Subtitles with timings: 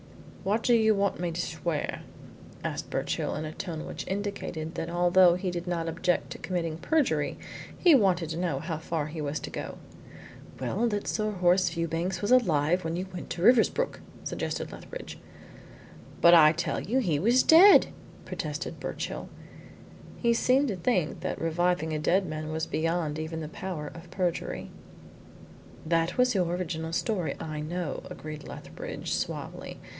[0.43, 2.01] "What do you want me to swear?"
[2.63, 6.77] asked Birchill, in a tone which indicated that although he did not object to committing
[6.79, 7.37] perjury,
[7.77, 9.77] he wanted to know how far he was to go.
[10.59, 15.19] "Well, that Sir Horace Fewbanks was alive when you went to Riversbrook," suggested Lethbridge.
[16.21, 17.89] "But I tell you he was dead,"
[18.25, 19.29] protested Birchill.
[20.17, 24.09] He seemed to think that reviving a dead man was beyond even the power of
[24.09, 24.71] perjury.
[25.85, 29.79] "That was your original story, I know," agreed Lethbridge suavely.